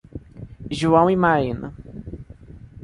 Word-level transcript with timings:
João 0.71 1.11
e 1.11 1.15
Marina 1.15 1.75